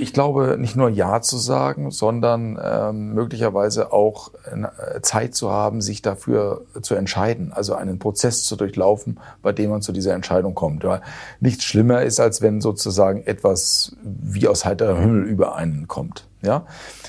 Ich 0.00 0.12
glaube, 0.12 0.56
nicht 0.58 0.76
nur 0.76 0.88
Ja 0.88 1.20
zu 1.20 1.38
sagen, 1.38 1.90
sondern 1.90 2.56
ähm, 2.62 3.14
möglicherweise 3.14 3.92
auch 3.92 4.30
äh, 4.44 5.00
Zeit 5.00 5.34
zu 5.34 5.50
haben, 5.50 5.80
sich 5.80 6.02
dafür 6.02 6.62
zu 6.82 6.94
entscheiden, 6.94 7.52
also 7.52 7.74
einen 7.74 7.98
Prozess 7.98 8.44
zu 8.44 8.54
durchlaufen, 8.54 9.18
bei 9.42 9.52
dem 9.52 9.70
man 9.70 9.82
zu 9.82 9.90
dieser 9.90 10.14
Entscheidung 10.14 10.54
kommt. 10.54 10.84
Weil 10.84 11.00
nichts 11.40 11.64
schlimmer 11.64 12.02
ist, 12.02 12.20
als 12.20 12.40
wenn 12.40 12.60
sozusagen 12.60 13.24
etwas 13.24 13.96
wie 14.02 14.46
aus 14.46 14.64
heiterem 14.64 15.00
Himmel 15.00 15.24
über 15.24 15.56
einen 15.56 15.88
kommt. 15.88 16.28
Ja, 16.42 16.66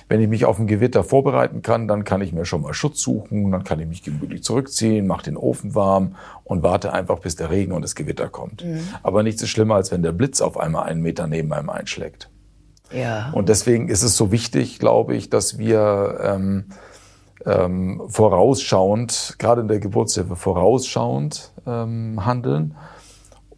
wenn 0.08 0.20
ich 0.20 0.28
mich 0.28 0.46
auf 0.46 0.58
ein 0.58 0.66
Gewitter 0.66 1.04
vorbereiten 1.04 1.62
kann, 1.62 1.88
dann 1.88 2.04
kann 2.04 2.22
ich 2.22 2.34
mir 2.34 2.46
schon 2.46 2.64
mal 2.64 2.74
Schutz 2.74 3.00
suchen, 3.02 3.52
dann 3.52 3.64
kann 3.64 3.80
ich 3.80 3.86
mich 3.86 4.02
gemütlich 4.02 4.42
zurückziehen, 4.42 5.06
mache 5.06 5.26
den 5.26 5.38
Ofen 5.38 5.76
warm 5.76 6.16
und 6.44 6.64
warte 6.64 6.92
einfach, 6.92 7.20
bis 7.20 7.36
der 7.36 7.52
Regen 7.52 7.74
und 7.74 7.84
das 7.84 7.94
Gewitter 7.94 8.30
kommt. 8.30 8.66
Mhm. 8.66 8.80
Aber 9.04 9.22
nichts 9.22 9.44
ist 9.44 9.50
schlimmer, 9.50 9.76
als 9.76 9.92
wenn 9.92 10.02
der 10.02 10.14
Blitz 10.14 10.42
auf 10.42 10.58
einmal 10.58 10.86
einen 10.86 11.04
Meter 11.04 11.28
neben 11.28 11.54
einem 11.54 11.70
einschlägt. 11.70 12.32
Ja. 12.92 13.32
Und 13.34 13.50
deswegen 13.50 13.90
ist 13.90 14.04
es 14.04 14.18
so 14.18 14.32
wichtig, 14.32 14.80
glaube 14.80 15.16
ich, 15.16 15.30
dass 15.30 15.58
wir 15.58 16.20
ähm, 16.24 16.66
ähm, 17.46 18.02
vorausschauend, 18.08 19.36
gerade 19.40 19.62
in 19.62 19.68
der 19.68 19.80
Geburtshilfe 19.80 20.36
vorausschauend 20.36 21.52
ähm, 21.66 22.26
handeln 22.26 22.76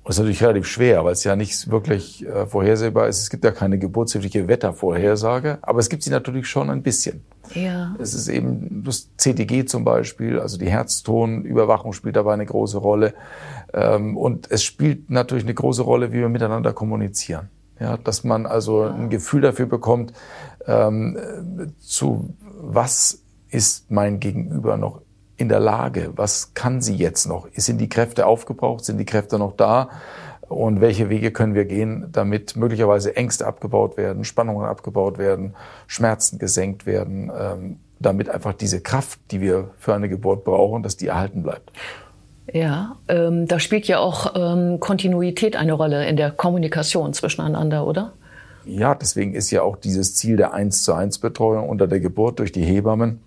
das 0.04 0.16
ist 0.16 0.20
natürlich 0.20 0.44
relativ 0.44 0.66
schwer, 0.66 1.06
weil 1.06 1.14
es 1.14 1.24
ja 1.24 1.36
nicht 1.36 1.70
wirklich 1.70 2.26
äh, 2.26 2.48
vorhersehbar 2.48 3.08
ist. 3.08 3.22
Es 3.22 3.30
gibt 3.30 3.46
ja 3.46 3.52
keine 3.52 3.78
geburtshilfliche 3.78 4.48
Wettervorhersage, 4.48 5.60
aber 5.62 5.80
es 5.80 5.90
gibt 5.90 6.02
sie 6.02 6.10
natürlich 6.10 6.48
schon 6.48 6.72
ein 6.72 6.82
bisschen. 6.82 7.24
Ja. 7.54 7.96
Es 8.00 8.16
ist 8.16 8.28
eben 8.28 8.84
das 8.84 9.10
CTG 9.18 9.66
zum 9.66 9.84
Beispiel, 9.84 10.40
also 10.40 10.58
die 10.58 10.70
Herztonüberwachung 10.70 11.94
spielt 11.94 12.16
dabei 12.16 12.34
eine 12.34 12.46
große 12.46 12.80
Rolle. 12.80 13.14
Ähm, 13.74 14.18
und 14.18 14.50
es 14.50 14.64
spielt 14.64 15.10
natürlich 15.12 15.44
eine 15.44 15.54
große 15.54 15.84
Rolle, 15.84 16.12
wie 16.12 16.20
wir 16.20 16.30
miteinander 16.30 16.74
kommunizieren. 16.74 17.50
Ja, 17.82 17.98
dass 17.98 18.24
man 18.24 18.46
also 18.46 18.84
ein 18.84 19.10
Gefühl 19.10 19.42
dafür 19.42 19.66
bekommt, 19.66 20.14
ähm, 20.68 21.18
zu 21.80 22.36
was 22.44 23.24
ist 23.50 23.90
mein 23.90 24.20
Gegenüber 24.20 24.78
noch 24.78 25.02
in 25.36 25.50
der 25.50 25.60
Lage? 25.60 26.12
Was 26.16 26.54
kann 26.54 26.82
sie 26.82 26.96
jetzt 26.96 27.26
noch? 27.26 27.48
Sind 27.56 27.80
die 27.80 27.90
Kräfte 27.90 28.28
aufgebraucht? 28.28 28.86
Sind 28.86 29.00
die 29.00 29.06
Kräfte 29.06 29.40
noch 29.40 29.58
da? 29.58 29.90
Und 30.48 30.80
welche 30.80 31.10
Wege 31.10 31.32
können 31.32 31.56
wir 31.56 31.66
gehen, 31.66 32.10
damit 32.12 32.56
möglicherweise 32.56 33.16
Ängste 33.16 33.48
abgebaut 33.48 33.98
werden, 33.98 34.26
Spannungen 34.26 34.68
abgebaut 34.68 35.18
werden, 35.18 35.56
Schmerzen 35.88 36.38
gesenkt 36.38 36.86
werden, 36.86 37.32
ähm, 37.36 37.80
damit 38.00 38.30
einfach 38.30 38.54
diese 38.54 38.82
Kraft, 38.82 39.20
die 39.32 39.42
wir 39.42 39.72
für 39.80 39.96
eine 39.96 40.08
Geburt 40.08 40.44
brauchen, 40.44 40.84
dass 40.84 40.98
die 40.98 41.08
erhalten 41.08 41.42
bleibt. 41.42 41.72
Ja, 42.54 42.98
ähm, 43.08 43.48
da 43.48 43.60
spielt 43.60 43.88
ja 43.88 44.00
auch 44.00 44.34
ähm, 44.36 44.80
Kontinuität 44.80 45.56
eine 45.56 45.74
Rolle 45.74 46.08
in 46.08 46.18
der 46.18 46.32
Kommunikation 46.32 47.14
zwischeneinander, 47.14 47.88
oder? 47.88 48.14
Ja, 48.66 48.94
deswegen 48.94 49.34
ist 49.34 49.52
ja 49.52 49.64
auch 49.64 49.78
dieses 49.78 50.16
Ziel 50.16 50.38
der 50.38 50.54
1 50.54 50.84
zu 50.84 50.94
1 50.94 51.20
Betreuung 51.20 51.70
unter 51.70 51.88
der 51.88 52.00
Geburt 52.00 52.40
durch 52.40 52.52
die 52.52 52.64
Hebammen 52.64 53.22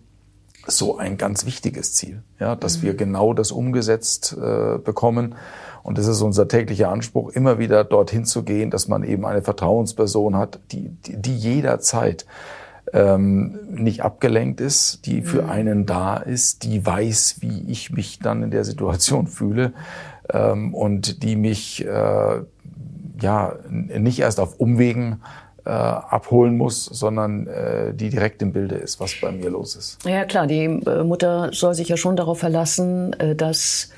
so 0.67 0.97
ein 0.97 1.19
ganz 1.19 1.45
wichtiges 1.45 1.95
Ziel, 1.95 2.23
ja, 2.41 2.57
dass 2.57 2.79
mhm. 2.79 2.83
wir 2.83 2.95
genau 2.95 3.35
das 3.35 3.53
umgesetzt 3.53 4.37
äh, 4.41 4.79
bekommen. 4.79 5.35
Und 5.83 5.99
das 5.99 6.07
ist 6.07 6.23
unser 6.23 6.49
täglicher 6.49 6.89
Anspruch, 6.91 7.31
immer 7.31 7.59
wieder 7.59 7.85
dorthin 7.85 8.25
zu 8.25 8.43
gehen, 8.43 8.71
dass 8.71 8.89
man 8.89 9.05
eben 9.05 9.27
eine 9.27 9.43
Vertrauensperson 9.43 10.37
hat, 10.37 10.61
die, 10.73 10.89
die, 10.89 11.21
die 11.21 11.37
jederzeit 11.37 12.25
ähm, 12.93 13.59
nicht 13.71 14.03
abgelenkt 14.03 14.61
ist, 14.61 15.07
die 15.07 15.23
für 15.23 15.43
mhm. 15.43 15.51
einen 15.51 15.87
da 15.87 16.17
ist, 16.17 16.65
die 16.65 16.85
weiß, 16.85 17.37
wie 17.41 17.65
ich 17.71 17.91
mich 17.91 18.19
dann 18.19 18.43
in 18.43 18.51
der 18.51 18.65
Situation 18.65 19.27
fühle 19.27 19.73
ähm, 20.33 20.75
und 20.75 21.23
die 21.23 21.37
mich 21.37 21.85
äh, 21.85 22.41
ja 23.21 23.57
nicht 23.69 24.19
erst 24.19 24.41
auf 24.41 24.61
Umwegen 24.61 25.23
äh, 25.65 25.71
abholen 25.71 26.57
muss, 26.57 26.85
sondern 26.85 27.47
äh, 27.47 27.95
die 27.95 28.11
direkt 28.11 28.43
im 28.43 28.53
Bilde 28.53 28.75
ist, 28.75 29.01
was 29.01 29.15
bei 29.21 29.33
mir 29.33 29.49
los 29.49 29.77
ist. 29.77 30.05
Ja 30.05 30.25
klar, 30.25 30.47
die 30.47 30.65
äh, 30.65 31.05
Mutter 31.05 31.51
soll 31.53 31.75
sich 31.75 31.89
ja 31.89 31.97
schon 31.97 32.17
darauf 32.17 32.41
verlassen, 32.41 33.13
äh, 33.15 33.35
dass 33.35 33.91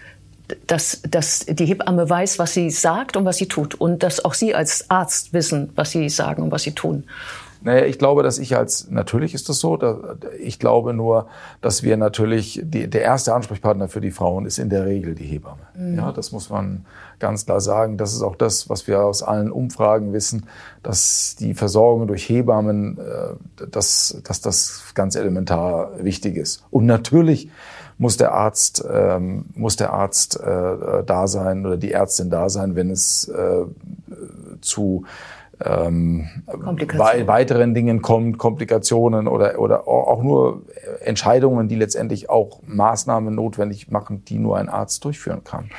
dass, 0.68 1.02
dass 1.02 1.40
die 1.40 1.66
Hebamme 1.66 2.08
weiß, 2.08 2.38
was 2.38 2.54
sie 2.54 2.70
sagt 2.70 3.16
und 3.16 3.24
was 3.24 3.36
sie 3.36 3.48
tut 3.48 3.74
und 3.74 4.04
dass 4.04 4.24
auch 4.24 4.34
Sie 4.34 4.54
als 4.54 4.88
Arzt 4.90 5.32
wissen, 5.32 5.70
was 5.74 5.90
Sie 5.90 6.08
sagen 6.08 6.44
und 6.44 6.52
was 6.52 6.62
Sie 6.62 6.70
tun. 6.70 7.02
Naja, 7.66 7.84
ich 7.84 7.98
glaube, 7.98 8.22
dass 8.22 8.38
ich 8.38 8.56
als, 8.56 8.90
natürlich 8.90 9.34
ist 9.34 9.48
das 9.48 9.58
so, 9.58 9.76
da, 9.76 9.98
ich 10.38 10.60
glaube 10.60 10.94
nur, 10.94 11.26
dass 11.62 11.82
wir 11.82 11.96
natürlich, 11.96 12.60
die, 12.62 12.88
der 12.88 13.02
erste 13.02 13.34
Ansprechpartner 13.34 13.88
für 13.88 14.00
die 14.00 14.12
Frauen 14.12 14.46
ist 14.46 14.58
in 14.58 14.70
der 14.70 14.86
Regel 14.86 15.16
die 15.16 15.24
Hebamme. 15.24 15.62
Mhm. 15.74 15.98
Ja, 15.98 16.12
das 16.12 16.30
muss 16.30 16.48
man 16.48 16.86
ganz 17.18 17.44
klar 17.44 17.60
sagen. 17.60 17.96
Das 17.98 18.12
ist 18.12 18.22
auch 18.22 18.36
das, 18.36 18.70
was 18.70 18.86
wir 18.86 19.02
aus 19.02 19.24
allen 19.24 19.50
Umfragen 19.50 20.12
wissen, 20.12 20.46
dass 20.84 21.34
die 21.40 21.54
Versorgung 21.54 22.06
durch 22.06 22.28
Hebammen, 22.28 22.98
äh, 22.98 23.66
dass, 23.66 24.22
dass 24.22 24.40
das 24.40 24.84
ganz 24.94 25.16
elementar 25.16 25.90
wichtig 25.98 26.36
ist. 26.36 26.64
Und 26.70 26.86
natürlich 26.86 27.50
muss 27.98 28.16
der 28.16 28.32
Arzt 28.32 28.84
ähm, 28.88 29.46
muss 29.54 29.74
der 29.74 29.92
Arzt 29.92 30.38
äh, 30.38 31.02
da 31.04 31.26
sein 31.26 31.66
oder 31.66 31.78
die 31.78 31.90
Ärztin 31.90 32.30
da 32.30 32.48
sein, 32.48 32.76
wenn 32.76 32.90
es 32.90 33.26
äh, 33.26 33.64
zu 34.60 35.04
ähm, 35.64 36.26
weiteren 36.46 37.74
Dingen 37.74 38.02
kommt, 38.02 38.38
Komplikationen 38.38 39.26
oder, 39.26 39.58
oder 39.58 39.88
auch 39.88 40.22
nur 40.22 40.62
Entscheidungen, 41.00 41.68
die 41.68 41.76
letztendlich 41.76 42.28
auch 42.28 42.60
Maßnahmen 42.66 43.34
notwendig 43.34 43.90
machen, 43.90 44.24
die 44.24 44.38
nur 44.38 44.58
ein 44.58 44.68
Arzt 44.68 45.04
durchführen 45.04 45.44
kann. 45.44 45.70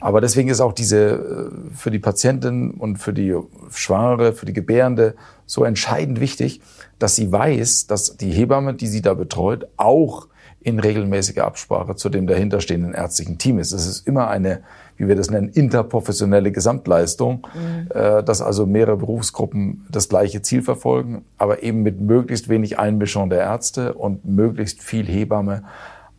Aber 0.00 0.20
deswegen 0.20 0.48
ist 0.48 0.60
auch 0.60 0.72
diese 0.72 1.10
äh, 1.10 1.74
für 1.74 1.90
die 1.90 1.98
Patientin 1.98 2.72
und 2.72 2.96
für 2.96 3.12
die 3.12 3.36
Schwangere, 3.70 4.32
für 4.32 4.46
die 4.46 4.52
Gebärende 4.52 5.14
so 5.46 5.64
entscheidend 5.64 6.20
wichtig, 6.20 6.60
dass 6.98 7.16
sie 7.16 7.30
weiß, 7.30 7.86
dass 7.86 8.16
die 8.16 8.30
Hebamme, 8.30 8.74
die 8.74 8.86
sie 8.86 9.02
da 9.02 9.14
betreut, 9.14 9.68
auch 9.76 10.28
in 10.62 10.78
regelmäßiger 10.78 11.44
Absprache 11.44 11.96
zu 11.96 12.08
dem 12.08 12.26
dahinterstehenden 12.26 12.94
ärztlichen 12.94 13.38
Team 13.38 13.58
ist. 13.58 13.72
Es 13.72 13.86
ist 13.86 14.06
immer 14.06 14.28
eine 14.28 14.62
wie 15.00 15.08
wir 15.08 15.16
das 15.16 15.30
nennen, 15.30 15.48
interprofessionelle 15.48 16.52
Gesamtleistung, 16.52 17.46
mhm. 17.54 17.88
äh, 17.94 18.22
dass 18.22 18.42
also 18.42 18.66
mehrere 18.66 18.98
Berufsgruppen 18.98 19.86
das 19.90 20.10
gleiche 20.10 20.42
Ziel 20.42 20.60
verfolgen, 20.60 21.24
aber 21.38 21.62
eben 21.62 21.82
mit 21.82 22.02
möglichst 22.02 22.50
wenig 22.50 22.78
Einmischung 22.78 23.30
der 23.30 23.40
Ärzte 23.40 23.94
und 23.94 24.26
möglichst 24.26 24.82
viel 24.82 25.06
Hebamme 25.06 25.62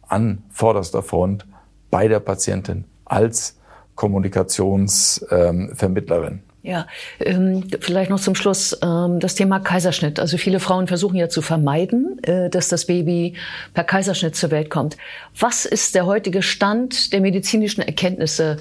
an 0.07 0.41
vorderster 0.49 1.03
Front 1.03 1.45
bei 1.91 2.07
der 2.07 2.19
Patientin 2.19 2.85
als 3.05 3.59
Kommunikationsvermittlerin. 3.93 6.41
Ja, 6.63 6.85
ähm, 7.19 7.63
vielleicht 7.79 8.11
noch 8.11 8.19
zum 8.19 8.35
Schluss 8.35 8.77
ähm, 8.83 9.19
das 9.19 9.33
Thema 9.33 9.59
Kaiserschnitt. 9.59 10.19
Also 10.19 10.37
viele 10.37 10.59
Frauen 10.59 10.85
versuchen 10.85 11.15
ja 11.15 11.27
zu 11.27 11.41
vermeiden, 11.41 12.19
äh, 12.23 12.51
dass 12.51 12.67
das 12.67 12.85
Baby 12.85 13.35
per 13.73 13.83
Kaiserschnitt 13.83 14.35
zur 14.35 14.51
Welt 14.51 14.69
kommt. 14.69 14.95
Was 15.39 15.65
ist 15.65 15.95
der 15.95 16.05
heutige 16.05 16.43
Stand 16.43 17.13
der 17.13 17.21
medizinischen 17.21 17.81
Erkenntnisse? 17.81 18.57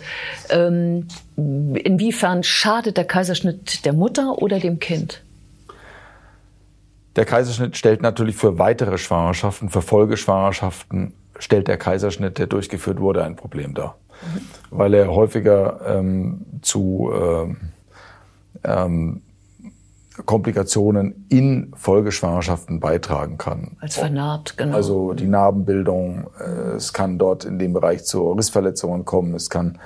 Ähm, 0.48 1.08
inwiefern 1.36 2.42
schadet 2.42 2.96
der 2.96 3.04
Kaiserschnitt 3.04 3.84
der 3.84 3.92
Mutter 3.92 4.40
oder 4.40 4.60
dem 4.60 4.78
Kind? 4.78 5.22
Der 7.16 7.26
Kaiserschnitt 7.26 7.76
stellt 7.76 8.00
natürlich 8.00 8.36
für 8.36 8.58
weitere 8.58 8.96
Schwangerschaften, 8.96 9.68
für 9.68 9.82
Folgeschwangerschaften, 9.82 11.12
stellt 11.38 11.68
der 11.68 11.76
Kaiserschnitt, 11.76 12.38
der 12.38 12.46
durchgeführt 12.46 12.98
wurde, 12.98 13.24
ein 13.24 13.36
Problem 13.36 13.74
dar. 13.74 13.98
Mhm. 14.22 14.40
Weil 14.70 14.94
er 14.94 15.08
häufiger 15.08 15.80
ähm, 15.86 16.46
zu 16.62 17.10
äh, 17.12 17.54
ähm, 18.64 19.22
Komplikationen 20.26 21.26
in 21.28 21.72
Folgeschwangerschaften 21.74 22.80
beitragen 22.80 23.38
kann. 23.38 23.76
Als 23.80 23.96
vernarbt, 23.96 24.56
genau. 24.56 24.76
Also 24.76 25.12
die 25.14 25.26
Narbenbildung, 25.26 26.28
äh, 26.38 26.74
es 26.76 26.92
kann 26.92 27.18
dort 27.18 27.44
in 27.44 27.58
dem 27.58 27.72
Bereich 27.72 28.04
zu 28.04 28.32
Rissverletzungen 28.32 29.04
kommen, 29.04 29.34
es 29.34 29.50
kann 29.50 29.78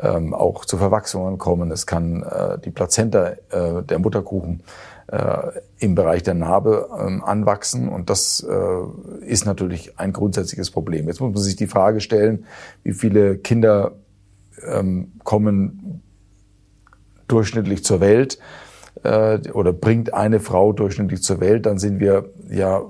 ähm, 0.00 0.34
auch 0.34 0.64
zu 0.64 0.76
Verwachsungen 0.76 1.38
kommen, 1.38 1.70
es 1.70 1.86
kann 1.86 2.22
äh, 2.22 2.58
die 2.58 2.70
Plazenta, 2.70 3.32
äh, 3.50 3.82
der 3.82 3.98
Mutterkuchen, 3.98 4.62
äh, 5.08 5.60
im 5.78 5.94
Bereich 5.94 6.22
der 6.22 6.34
Narbe 6.34 6.88
ähm, 6.98 7.24
anwachsen 7.24 7.88
und 7.88 8.10
das 8.10 8.46
äh, 8.48 9.26
ist 9.26 9.44
natürlich 9.44 9.98
ein 9.98 10.12
grundsätzliches 10.12 10.70
Problem. 10.70 11.08
Jetzt 11.08 11.20
muss 11.20 11.32
man 11.32 11.42
sich 11.42 11.56
die 11.56 11.66
Frage 11.66 12.00
stellen, 12.00 12.44
wie 12.84 12.92
viele 12.92 13.38
Kinder 13.38 13.92
ähm, 14.64 15.12
kommen 15.24 16.02
durchschnittlich 17.30 17.84
zur 17.84 18.00
Welt 18.00 18.38
äh, 19.02 19.38
oder 19.52 19.72
bringt 19.72 20.14
eine 20.14 20.40
Frau 20.40 20.72
durchschnittlich 20.72 21.22
zur 21.22 21.40
Welt, 21.40 21.66
dann 21.66 21.78
sind 21.78 22.00
wir 22.00 22.30
ja 22.48 22.82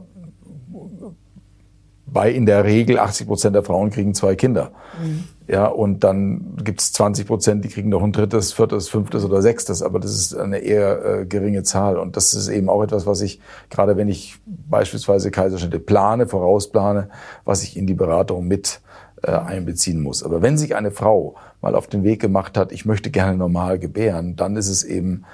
bei 2.13 2.31
in 2.31 2.47
der 2.47 2.65
Regel 2.65 2.99
80 2.99 3.27
Prozent 3.27 3.55
der 3.55 3.63
Frauen 3.63 3.91
kriegen 3.91 4.15
zwei 4.15 4.35
Kinder. 4.35 4.73
Mhm. 5.01 5.25
Ja, 5.47 5.67
und 5.67 6.05
dann 6.05 6.57
gibt's 6.63 6.93
20 6.93 7.27
Prozent, 7.27 7.65
die 7.65 7.69
kriegen 7.69 7.89
noch 7.89 8.03
ein 8.03 8.13
drittes, 8.13 8.53
viertes, 8.53 8.89
fünftes 8.89 9.25
oder 9.25 9.43
sechstes, 9.43 9.83
aber 9.83 9.99
das 9.99 10.13
ist 10.13 10.37
eine 10.37 10.59
eher 10.59 11.05
äh, 11.05 11.27
geringe 11.27 11.65
Zahl. 11.65 11.99
Und 11.99 12.17
das 12.17 12.35
ist 12.35 12.49
eben 12.49 12.69
auch 12.69 12.83
etwas, 12.83 13.07
was 13.07 13.21
ich, 13.21 13.41
gerade 13.69 13.97
wenn 13.97 14.09
ich 14.09 14.39
beispielsweise 14.47 15.31
Kaiserschnitte 15.31 15.81
plane, 15.81 16.27
vorausplane, 16.27 17.11
was 17.45 17.65
ich 17.65 17.77
in 17.77 17.87
die 17.87 17.95
Beratung 17.95 18.47
mit 18.47 18.81
einbeziehen 19.29 20.01
muss. 20.01 20.23
Aber 20.23 20.43
wenn 20.43 20.59
sich 20.59 20.75
eine 20.75 20.91
Frau 20.91 21.37
mal 21.61 21.75
auf 21.75 21.87
den 21.87 22.05
Weg 22.05 22.21
gemacht 22.21 22.57
hat, 22.57 22.73
ich 22.73 22.85
möchte 22.85 23.11
gerne 23.11 23.37
normal 23.37 23.79
gebären, 23.79 24.37
dann 24.37 24.57
ist 24.57 24.69
es 24.69 24.85
eben 24.85 25.25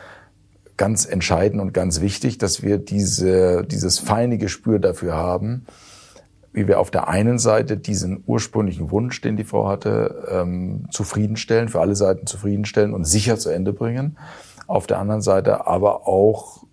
ganz 0.76 1.06
entscheidend 1.06 1.60
und 1.60 1.72
ganz 1.72 2.00
wichtig, 2.00 2.38
dass 2.38 2.62
wir 2.62 2.78
diese, 2.78 3.64
dieses 3.64 3.98
feine 3.98 4.38
Gespür 4.38 4.78
dafür 4.78 5.14
haben, 5.14 5.66
wie 6.52 6.68
wir 6.68 6.80
auf 6.80 6.90
der 6.90 7.08
einen 7.08 7.38
Seite 7.38 7.76
diesen 7.76 8.22
ursprünglichen 8.26 8.90
Wunsch, 8.90 9.20
den 9.20 9.36
die 9.36 9.44
Frau 9.44 9.68
hatte, 9.68 10.26
ähm, 10.30 10.86
zufriedenstellen, 10.90 11.68
für 11.68 11.80
alle 11.80 11.96
Seiten 11.96 12.26
zufriedenstellen 12.26 12.94
und 12.94 13.04
sicher 13.04 13.38
zu 13.38 13.50
Ende 13.50 13.72
bringen. 13.72 14.18
Auf 14.66 14.86
der 14.86 14.98
anderen 14.98 15.20
Seite 15.20 15.66
aber 15.66 16.08
auch 16.08 16.65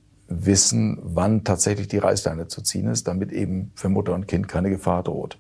wissen, 0.46 1.00
wann 1.04 1.44
tatsächlich 1.44 1.88
die 1.88 1.98
Reißleine 1.98 2.48
zu 2.48 2.62
ziehen 2.62 2.88
ist, 2.88 3.08
damit 3.08 3.32
eben 3.32 3.72
für 3.76 3.90
Mutter 3.90 4.14
und 4.14 4.28
Kind 4.28 4.48
keine 4.48 4.70
Gefahr 4.70 5.04
droht 5.04 5.38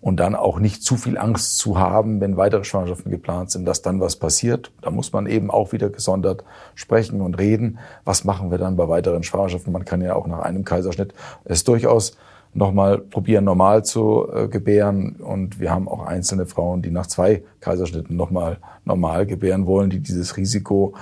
und 0.00 0.20
dann 0.20 0.34
auch 0.34 0.58
nicht 0.58 0.82
zu 0.82 0.96
viel 0.96 1.18
Angst 1.18 1.58
zu 1.58 1.78
haben, 1.78 2.20
wenn 2.20 2.36
weitere 2.36 2.64
Schwangerschaften 2.64 3.10
geplant 3.10 3.50
sind, 3.50 3.64
dass 3.64 3.82
dann 3.82 4.00
was 4.00 4.16
passiert. 4.16 4.70
Da 4.80 4.90
muss 4.90 5.12
man 5.12 5.26
eben 5.26 5.50
auch 5.50 5.72
wieder 5.72 5.90
gesondert 5.90 6.44
sprechen 6.74 7.20
und 7.20 7.34
reden. 7.38 7.78
Was 8.04 8.24
machen 8.24 8.50
wir 8.50 8.58
dann 8.58 8.76
bei 8.76 8.88
weiteren 8.88 9.22
Schwangerschaften? 9.22 9.72
Man 9.72 9.84
kann 9.84 10.00
ja 10.00 10.14
auch 10.14 10.26
nach 10.26 10.40
einem 10.40 10.64
Kaiserschnitt 10.64 11.14
es 11.44 11.64
durchaus 11.64 12.16
nochmal 12.54 12.98
probieren, 12.98 13.44
normal 13.44 13.84
zu 13.84 14.28
äh, 14.32 14.48
gebären. 14.48 15.16
Und 15.16 15.60
wir 15.60 15.70
haben 15.70 15.88
auch 15.88 16.06
einzelne 16.06 16.46
Frauen, 16.46 16.80
die 16.80 16.90
nach 16.90 17.06
zwei 17.06 17.42
Kaiserschnitten 17.60 18.16
nochmal 18.16 18.58
normal 18.84 19.26
gebären 19.26 19.66
wollen, 19.66 19.90
die 19.90 20.00
dieses 20.00 20.36
Risiko 20.36 20.94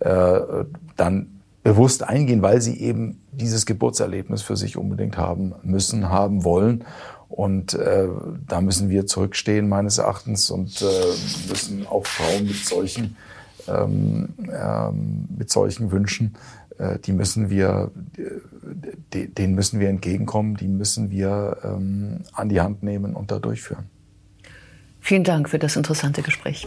äh, 0.00 0.40
dann 0.96 1.39
bewusst 1.62 2.02
eingehen, 2.02 2.42
weil 2.42 2.60
sie 2.60 2.80
eben 2.80 3.22
dieses 3.32 3.66
Geburtserlebnis 3.66 4.42
für 4.42 4.56
sich 4.56 4.76
unbedingt 4.76 5.16
haben 5.16 5.54
müssen, 5.62 6.08
haben 6.08 6.44
wollen. 6.44 6.84
Und 7.28 7.74
äh, 7.74 8.08
da 8.46 8.60
müssen 8.60 8.88
wir 8.90 9.06
zurückstehen 9.06 9.68
meines 9.68 9.98
Erachtens 9.98 10.50
und 10.50 10.82
äh, 10.82 11.48
müssen 11.48 11.86
auch 11.86 12.06
Frauen 12.06 12.46
mit 12.46 12.56
solchen 12.56 13.16
ähm, 13.68 14.34
ähm, 14.52 15.28
mit 15.36 15.50
solchen 15.50 15.92
Wünschen, 15.92 16.34
äh, 16.78 16.98
die 16.98 17.12
müssen 17.12 17.50
wir, 17.50 17.90
de, 19.12 19.26
denen 19.28 19.54
müssen 19.54 19.80
wir 19.80 19.88
entgegenkommen, 19.88 20.56
die 20.56 20.68
müssen 20.68 21.10
wir 21.10 21.58
ähm, 21.62 22.22
an 22.32 22.48
die 22.48 22.60
Hand 22.60 22.82
nehmen 22.82 23.14
und 23.14 23.30
da 23.30 23.38
durchführen. 23.38 23.84
Vielen 25.00 25.24
Dank 25.24 25.48
für 25.48 25.58
das 25.58 25.76
interessante 25.76 26.22
Gespräch. 26.22 26.66